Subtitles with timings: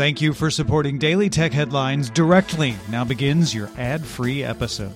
[0.00, 2.74] Thank you for supporting Daily Tech Headlines directly.
[2.88, 4.94] Now begins your ad free episode.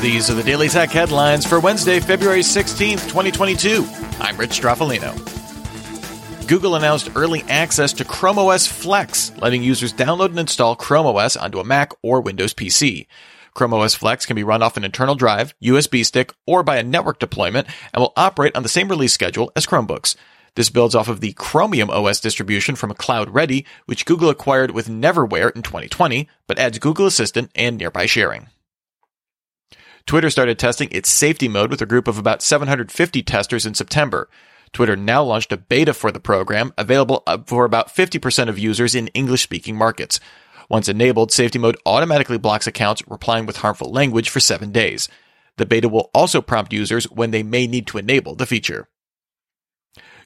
[0.00, 3.86] These are the Daily Tech headlines for Wednesday, February 16th, 2022.
[4.18, 5.14] I'm Rich Stroffolino.
[6.48, 11.36] Google announced early access to Chrome OS Flex, letting users download and install Chrome OS
[11.36, 13.06] onto a Mac or Windows PC.
[13.54, 16.82] Chrome OS Flex can be run off an internal drive, USB stick, or by a
[16.82, 20.16] network deployment and will operate on the same release schedule as Chromebooks.
[20.54, 25.54] This builds off of the Chromium OS distribution from CloudReady, which Google acquired with Neverware
[25.54, 28.48] in 2020, but adds Google Assistant and nearby sharing.
[30.06, 34.28] Twitter started testing its safety mode with a group of about 750 testers in September.
[34.72, 38.94] Twitter now launched a beta for the program, available uh, for about 50% of users
[38.94, 40.20] in English speaking markets.
[40.70, 45.08] Once enabled, safety mode automatically blocks accounts replying with harmful language for seven days.
[45.56, 48.88] The beta will also prompt users when they may need to enable the feature.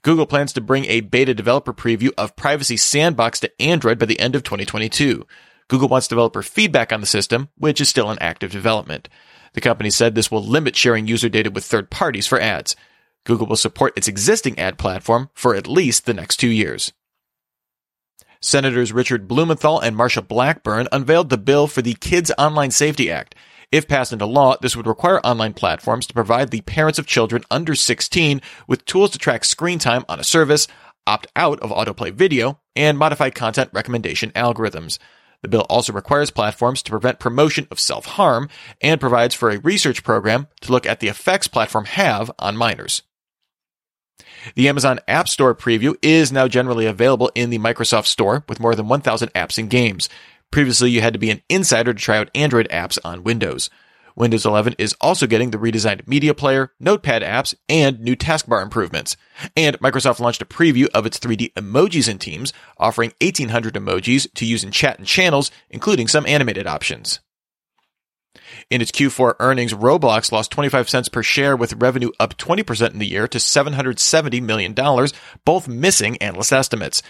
[0.02, 4.20] Google plans to bring a beta developer preview of Privacy Sandbox to Android by the
[4.20, 5.26] end of 2022.
[5.68, 9.08] Google wants developer feedback on the system, which is still in active development.
[9.54, 12.76] The company said this will limit sharing user data with third parties for ads.
[13.24, 16.92] Google will support its existing ad platform for at least the next two years.
[18.44, 23.34] Senators Richard Blumenthal and Marsha Blackburn unveiled the bill for the Kids Online Safety Act.
[23.72, 27.42] If passed into law, this would require online platforms to provide the parents of children
[27.50, 30.68] under 16 with tools to track screen time on a service,
[31.06, 34.98] opt out of autoplay video, and modify content recommendation algorithms.
[35.40, 38.50] The bill also requires platforms to prevent promotion of self harm
[38.82, 43.00] and provides for a research program to look at the effects platform have on minors.
[44.54, 48.74] The Amazon App Store preview is now generally available in the Microsoft Store with more
[48.74, 50.08] than 1,000 apps and games.
[50.50, 53.70] Previously, you had to be an insider to try out Android apps on Windows.
[54.16, 59.16] Windows 11 is also getting the redesigned media player, notepad apps, and new taskbar improvements.
[59.56, 64.46] And Microsoft launched a preview of its 3D emojis in Teams, offering 1800 emojis to
[64.46, 67.18] use in chat and channels, including some animated options.
[68.70, 72.98] In its Q4 earnings, Roblox lost 25 cents per share with revenue up 20% in
[72.98, 74.74] the year to $770 million,
[75.44, 77.02] both missing analyst estimates.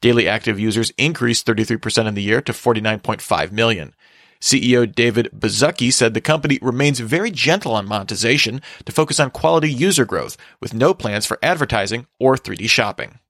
[0.00, 3.94] Daily active users increased 33% in the year to 49.5 million.
[4.40, 9.72] CEO David Baszucki said the company remains very gentle on monetization to focus on quality
[9.72, 13.20] user growth, with no plans for advertising or 3D shopping.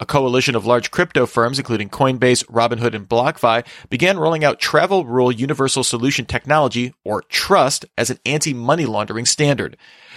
[0.00, 5.04] A coalition of large crypto firms, including Coinbase, Robinhood, and BlockFi, began rolling out Travel
[5.04, 9.76] Rule Universal Solution Technology, or TRUST, as an anti-money laundering standard.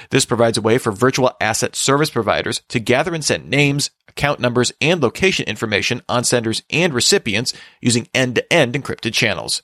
[0.09, 4.39] This provides a way for virtual asset service providers to gather and send names, account
[4.39, 9.61] numbers, and location information on senders and recipients using end-to-end encrypted channels.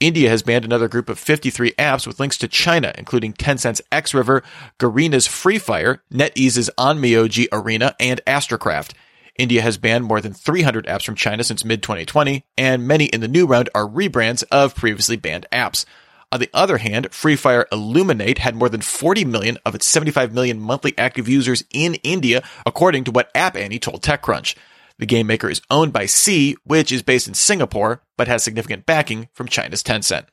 [0.00, 4.12] India has banned another group of 53 apps with links to China, including Tencent's X
[4.12, 4.42] River,
[4.78, 8.92] Garena's Free Fire, NetEase's Onmyoji Arena, and Astracraft.
[9.38, 13.20] India has banned more than 300 apps from China since mid 2020, and many in
[13.20, 15.84] the new round are rebrands of previously banned apps.
[16.30, 20.34] On the other hand, Free Fire Illuminate had more than 40 million of its 75
[20.34, 24.56] million monthly active users in India, according to what App Annie told TechCrunch.
[24.98, 28.86] The game maker is owned by Sea, which is based in Singapore, but has significant
[28.86, 30.26] backing from China's Tencent.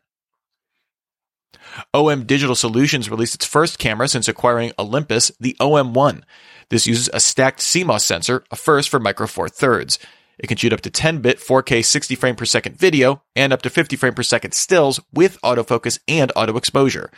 [1.93, 6.23] OM Digital Solutions released its first camera since acquiring Olympus, the OM1.
[6.69, 9.97] This uses a stacked CMOS sensor, a first for Micro Four Thirds.
[10.37, 13.69] It can shoot up to 10-bit 4K 60 frame per second video and up to
[13.69, 17.11] 50 frame per second stills with autofocus and auto exposure.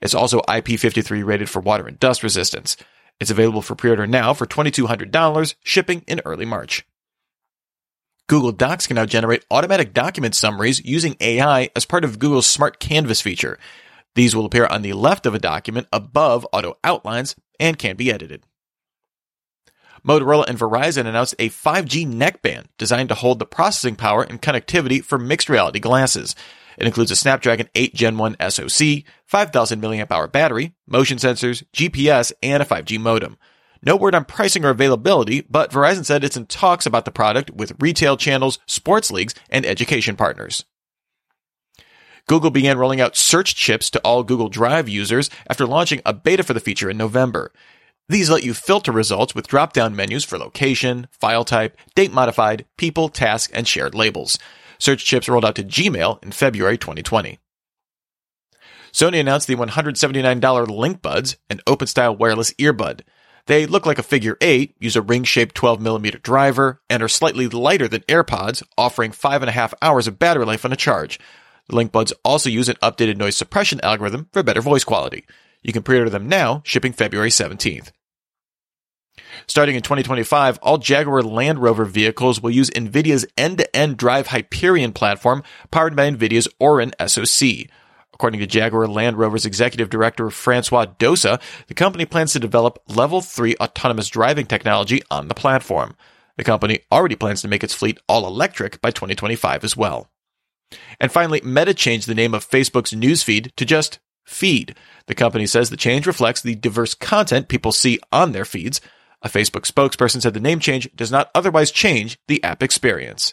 [0.00, 2.76] It's also IP53 rated for water and dust resistance.
[3.20, 6.86] It's available for pre-order now for $2,200, shipping in early March.
[8.30, 12.78] Google Docs can now generate automatic document summaries using AI as part of Google's Smart
[12.78, 13.58] Canvas feature.
[14.14, 18.12] These will appear on the left of a document above auto outlines and can be
[18.12, 18.44] edited.
[20.06, 25.02] Motorola and Verizon announced a 5G neckband designed to hold the processing power and connectivity
[25.02, 26.36] for mixed reality glasses.
[26.78, 32.62] It includes a Snapdragon 8 Gen 1 SoC, 5000 mAh battery, motion sensors, GPS, and
[32.62, 33.38] a 5G modem.
[33.82, 37.50] No word on pricing or availability, but Verizon said it's in talks about the product
[37.50, 40.64] with retail channels, sports leagues, and education partners.
[42.26, 46.42] Google began rolling out search chips to all Google Drive users after launching a beta
[46.42, 47.52] for the feature in November.
[48.08, 52.66] These let you filter results with drop down menus for location, file type, date modified,
[52.76, 54.38] people, task, and shared labels.
[54.78, 57.38] Search chips rolled out to Gmail in February 2020.
[58.92, 63.02] Sony announced the $179 LinkBuds, an open style wireless earbud.
[63.46, 67.48] They look like a figure 8, use a ring shaped 12mm driver, and are slightly
[67.48, 71.18] lighter than AirPods, offering 5.5 hours of battery life on a charge.
[71.68, 75.24] The LinkBuds also use an updated noise suppression algorithm for better voice quality.
[75.62, 77.90] You can pre-order them now, shipping February 17th.
[79.46, 85.42] Starting in 2025, all Jaguar Land Rover vehicles will use NVIDIA's end-to-end Drive Hyperion platform
[85.70, 87.68] powered by NVIDIA's Orin SoC.
[88.20, 93.22] According to Jaguar Land Rover's executive director Francois Dossa, the company plans to develop level
[93.22, 95.96] 3 autonomous driving technology on the platform.
[96.36, 100.10] The company already plans to make its fleet all electric by 2025 as well.
[101.00, 104.76] And finally, Meta changed the name of Facebook's newsfeed to just Feed.
[105.06, 108.82] The company says the change reflects the diverse content people see on their feeds.
[109.22, 113.32] A Facebook spokesperson said the name change does not otherwise change the app experience.